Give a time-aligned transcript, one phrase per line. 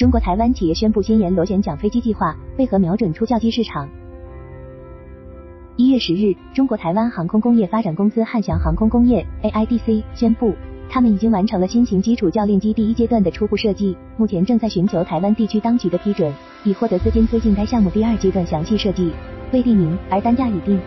[0.00, 3.86] 中国台湾企业宣布新研螺旋桨飞机计划，为何瞄准出教机市场？
[5.76, 10.54] 一月十日，中国台湾航空工业发展公司汉翔航空工业 （AIDC） 宣布，
[10.88, 16.32] 他们已经完成了新型基础教练机第一阶段的初步设计，目前正在寻求台湾地区当局的批准，
[16.64, 19.12] 以获得资金推进该项目第二阶段详细设计，
[19.52, 20.80] 未定名，而单价已定。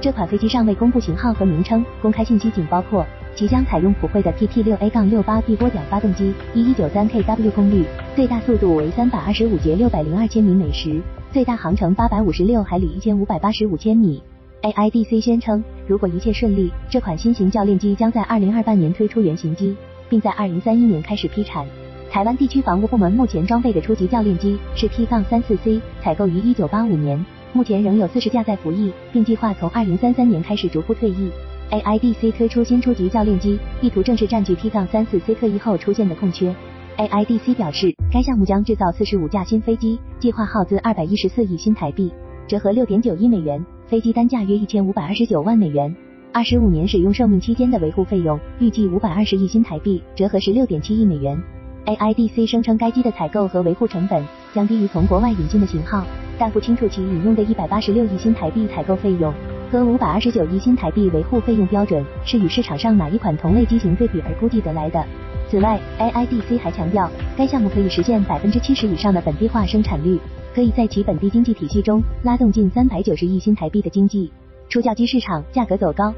[0.00, 3.04] 这款飞机尚未公布型号和名称，公开信息仅包括。
[3.34, 7.84] 即将采用普惠的 PT 六 A 杠六八 B 涡点发动机，一一九三 kW 功率，
[8.16, 11.00] 最大速度为三百二十五节六百零二千米每时，
[11.32, 14.22] 最大航程八百五十六海里一千五百八十五千米。
[14.62, 19.76] AIDC 宣称，如果一切顺利，这款新型教练机将在二零二八年推出原型机，
[20.08, 21.64] 并在二零三一年开始批产。
[22.10, 31.30] 台湾地区防务部门目前装备的初级教练机是 T 杠三四 C，采购于一九八五年，目前仍有四十架在服役，并计划从二零三三年开始逐步退役。
[31.70, 36.54] AIDC 推出新初级教练机，意图正式占据 T 杠三四 C 退役后出现的空缺。
[36.96, 42.10] AIDC 表示，该项目将制造四十五架新飞机，计划耗资二百一十四亿新台币，
[42.46, 45.94] 折合六点九亿美元，飞机单价约一千五百二十九万美元。
[46.32, 51.38] 二十五年使用寿命期间的维护费用预计五百二十亿新台币，折合十六点七亿美元。
[51.84, 56.06] AIDC 声称，该机的采购和维护成本将低于从国外引进的型号，
[56.38, 59.32] 但不清楚其引用的一百八十六亿新台币采购费用。
[59.70, 65.04] 和五百二十九亿新台币维护费用标准是与市场上哪一款同类机型对比而估计得来的。
[65.50, 70.18] 此外，AIDC 还强调，该项目可以实现百分之七十以上的本地化生产率，
[70.54, 74.30] 可以在其本地经济体系中拉动近三百九十亿新台币的经济。
[74.70, 76.12] 初教机市场价格走高。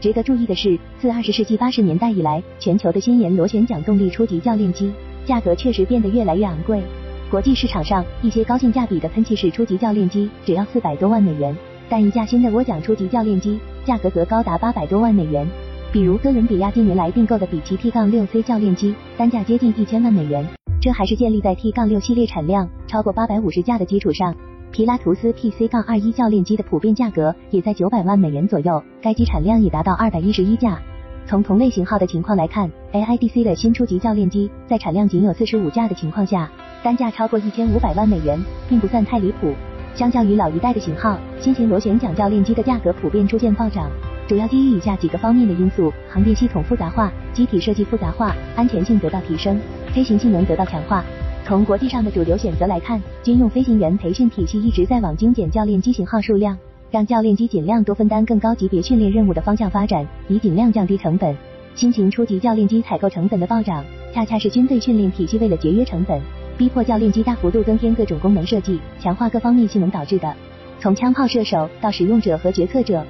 [0.00, 4.92] 值得注意的是，自二十世纪八十年代以来，全球的新研螺旋桨动力初级教练机
[5.24, 6.82] 价格确实变得越来越昂贵。
[7.30, 11.54] 国际市场上，一些高性价比的喷气式初级教练机只要四百多万美元。
[11.88, 15.46] 但一架新的涡桨初级教练机价格则高达八百多万美元，
[15.92, 20.44] 比如哥伦比亚近年来订购的比奇 T 杠六 C 教练机，单价接近一千万美元。
[20.80, 24.34] 这还是建立在 T 杠六系列产量超过八百五十架的基础上。
[24.72, 30.78] 皮拉图斯 PC 杠二一教练机的普遍价格也在九百万美元左右，该机产量也达到二百一十一架。
[31.24, 36.50] 从同类型号的情况来看，AIDC 的新初级教练机在产量仅有四十五架的情况下，
[36.82, 39.54] 单价超过一千五百万美元，并不算太离谱。
[39.96, 43.90] 相较于老一代的型号，新型螺旋桨教练机的价格普遍出现暴涨，
[44.28, 49.58] 主要基于以下几个方面的因素：航电系统复杂化、机体设计复杂化、安全性得到提升、
[49.94, 51.02] 飞行性能得到强化。
[51.46, 56.58] 从国际上的主流选择来看，军用飞行员培训体系一直在往精简教练机型号数量，
[56.90, 61.34] 让教练机尽量多分担更高级别训练任务的方向发展，以尽量降低成本。
[61.74, 63.82] 新型初级教练机采购成本的暴涨，
[64.12, 66.20] 恰恰是军队训练体系为了节约成本。
[66.56, 70.34] 逼迫教练机大幅度增添各种功能设计，强化各方面性能导致的。
[70.78, 73.04] 从枪炮射手到使用者和决策者，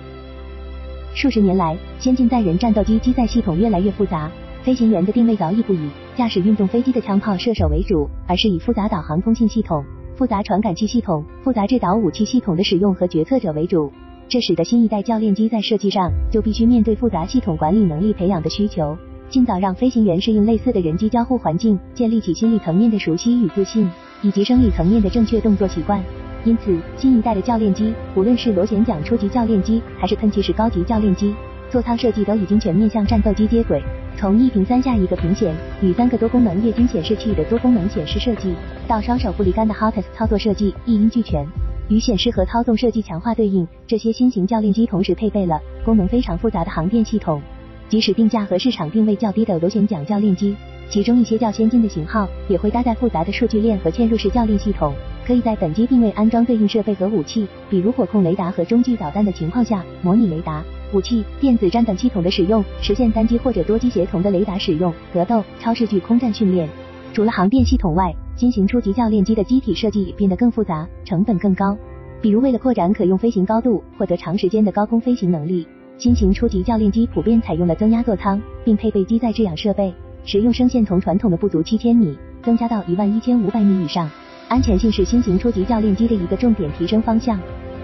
[1.14, 4.30] 数十年来，先进载人战斗机机载系统越来越复杂，
[4.62, 9.84] 飞行员的定位早已不以驾驶运动飞机的枪炮射手为主，而是以复杂导航通信系统、
[10.16, 13.92] 复杂传感器系统、复杂制导武器系统的使用和决策者为主。
[14.28, 18.96] 这使得新一代教练机在设计上就必须面对复杂系统管理能力培养的需求。
[19.28, 23.90] 尽早让飞行员适应类似的人机交互环境，建立起心理层面的熟悉与自信，
[24.22, 26.02] 以及生理层面的正确动作习惯。
[26.44, 31.34] 因此，新一代的教练机，无论是螺旋桨初级教练机，还是喷气式高级教练机，
[31.68, 33.82] 座舱设计都已经全面向战斗机接轨。
[34.16, 38.54] 从一屏三下一个屏显与三个多功能液晶显示器的多功能显示设计，
[38.86, 41.44] 到双手不离杆的 HOTAS 操作设计，一应俱全。
[41.88, 47.42] 与显示和操纵设计强化对应，这些新型教练机同时配备了功能非常复杂的航电系统。
[47.88, 50.56] 即使定价和市场定位较低的螺旋桨教练机，
[50.90, 54.92] 其中一些较先进的型号也会搭载复杂的数据链和嵌入式教练系统，
[55.24, 66.68] 可以在本机定位安装对应设备和武器，比如火控雷达和中距导弹的情况下，模拟雷达、武器、电子战等系统的使用，实现单机或者多机协同的雷达使用、格斗、超视距空战训练。
[67.12, 71.76] 除了航电系统外，新型初级教练机的机体设计也变得更复杂，成本更高，
[72.20, 75.66] 比如为了扩展可用飞行高度，获得长时间的高空飞行能力。
[75.98, 79.92] 新型初级教练机普遍采用了增压座舱，并配备机载制氧设备，
[80.26, 84.08] 使用升限从传统的不足七千米增加到一万一千五百米以上。
[84.48, 87.40] 安全性是新型初级教练机的一个重点提升方向。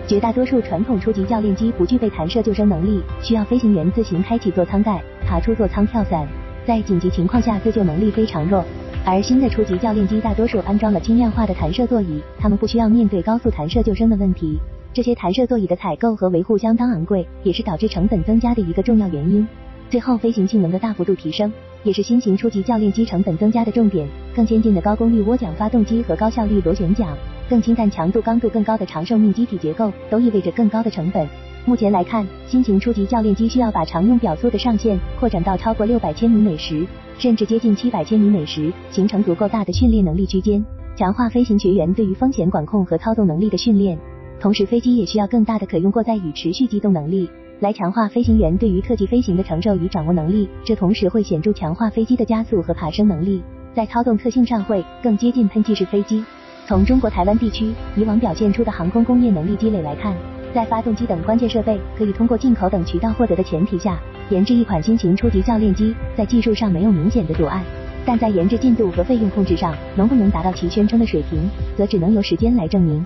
[0.07, 6.29] 绝大多数传统初级教练机不具备弹射救生能力，需要飞行员自行开启座舱盖，爬出座舱跳伞，
[6.67, 8.63] 在紧急情况下自救能力非常弱。
[9.07, 14.59] 而新的初级教练机大多数安装了轻量化的弹射座椅，他们不需要面对高速弹射救生的问题。
[14.95, 19.47] 这些弹射座椅的采购和维护相当昂贵，也是导致成本增加的一个重要原因。
[19.89, 21.51] 最后，飞行性能的大幅度提升，
[21.83, 24.07] 也是新型初级教练机成本增加的重点。
[24.35, 27.09] 更先进的高功率涡桨发动机和高效率螺旋桨，
[27.49, 31.27] 更轻但强度刚度更高的长寿命机体结构，都意味着更高的成本。
[31.65, 36.87] 目前来看，新型初级教练机需要把常用表速的上限扩展到超过六百千米每时，
[37.19, 40.65] 甚至接近七百千米每时，形成足够大的训练能力区间，
[40.97, 43.99] 强化飞行学员对于风险管控和操纵能力的训练。
[44.43, 47.31] 同时，飞机也需要更大的可用过载与持续机动能力，
[47.61, 50.49] 来强化飞行员对于特技飞行的承受与掌握能力。
[50.65, 53.41] 这同时会显著强化飞机的加速和爬升能力，
[53.73, 56.25] 在操纵特性上会更接近喷气式飞机。
[56.67, 60.13] 从中国台湾地区以往表现出的航空工业能力积累来看，
[60.53, 63.97] 在发动机等关键设备可以通过进口等渠道获得的前提下，
[64.31, 67.63] 研制一款新型初级教练机，在技术上没有明显的阻碍，
[68.05, 73.05] 但在研制进度和费用控制上，能不能达到其宣称的水平，则只能由时间来证明。